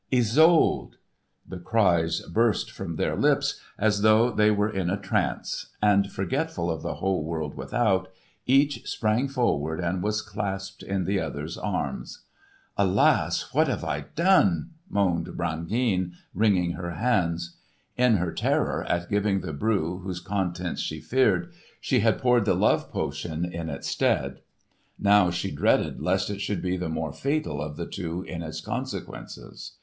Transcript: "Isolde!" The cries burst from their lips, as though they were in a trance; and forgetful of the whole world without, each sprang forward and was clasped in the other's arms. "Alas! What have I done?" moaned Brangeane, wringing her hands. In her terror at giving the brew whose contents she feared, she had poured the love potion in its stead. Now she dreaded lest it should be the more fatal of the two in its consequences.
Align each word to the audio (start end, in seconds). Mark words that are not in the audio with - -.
"Isolde!" 0.11 0.95
The 1.47 1.59
cries 1.59 2.21
burst 2.21 2.71
from 2.71 2.95
their 2.95 3.15
lips, 3.15 3.59
as 3.77 4.01
though 4.01 4.31
they 4.31 4.49
were 4.49 4.67
in 4.67 4.89
a 4.89 4.97
trance; 4.97 5.67
and 5.79 6.11
forgetful 6.11 6.71
of 6.71 6.81
the 6.81 6.95
whole 6.95 7.23
world 7.23 7.53
without, 7.53 8.07
each 8.47 8.89
sprang 8.89 9.27
forward 9.27 9.79
and 9.79 10.01
was 10.01 10.23
clasped 10.23 10.81
in 10.81 11.03
the 11.05 11.19
other's 11.19 11.55
arms. 11.55 12.23
"Alas! 12.77 13.53
What 13.53 13.67
have 13.67 13.83
I 13.83 14.05
done?" 14.15 14.71
moaned 14.89 15.27
Brangeane, 15.37 16.13
wringing 16.33 16.71
her 16.71 16.93
hands. 16.95 17.57
In 17.95 18.17
her 18.17 18.31
terror 18.31 18.83
at 18.89 19.07
giving 19.07 19.41
the 19.41 19.53
brew 19.53 19.99
whose 19.99 20.19
contents 20.19 20.81
she 20.81 20.99
feared, 20.99 21.53
she 21.79 21.99
had 21.99 22.17
poured 22.17 22.45
the 22.45 22.55
love 22.55 22.89
potion 22.91 23.45
in 23.45 23.69
its 23.69 23.89
stead. 23.89 24.39
Now 24.97 25.29
she 25.29 25.51
dreaded 25.51 26.01
lest 26.01 26.31
it 26.31 26.41
should 26.41 26.63
be 26.63 26.75
the 26.75 26.89
more 26.89 27.13
fatal 27.13 27.61
of 27.61 27.77
the 27.77 27.85
two 27.85 28.23
in 28.23 28.41
its 28.41 28.61
consequences. 28.61 29.73